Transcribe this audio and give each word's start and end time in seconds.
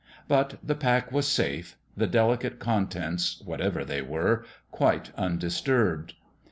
But 0.27 0.55
the 0.63 0.73
pack 0.73 1.11
was 1.11 1.27
safe 1.27 1.77
the 1.95 2.07
delicate 2.07 2.57
con 2.57 2.87
tents, 2.87 3.39
whatever 3.45 3.85
they 3.85 4.01
were, 4.01 4.43
quite 4.71 5.11
undisturbed. 5.15 6.15